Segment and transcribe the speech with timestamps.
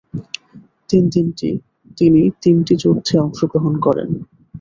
[1.97, 4.09] তিনি তিনটি যুদ্ধে অংশগ্রহণ করেন।